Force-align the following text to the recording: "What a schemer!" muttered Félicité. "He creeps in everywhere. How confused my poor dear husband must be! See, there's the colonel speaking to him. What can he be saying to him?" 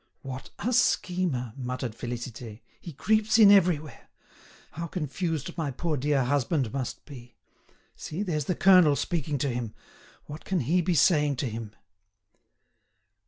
"What 0.23 0.49
a 0.57 0.73
schemer!" 0.73 1.53
muttered 1.55 1.91
Félicité. 1.95 2.61
"He 2.79 2.91
creeps 2.91 3.37
in 3.37 3.51
everywhere. 3.51 4.09
How 4.71 4.87
confused 4.87 5.55
my 5.59 5.69
poor 5.69 5.95
dear 5.95 6.23
husband 6.23 6.73
must 6.73 7.05
be! 7.05 7.35
See, 7.95 8.23
there's 8.23 8.45
the 8.45 8.55
colonel 8.55 8.95
speaking 8.95 9.37
to 9.37 9.49
him. 9.49 9.75
What 10.25 10.43
can 10.43 10.61
he 10.61 10.81
be 10.81 10.95
saying 10.95 11.35
to 11.35 11.45
him?" 11.51 11.75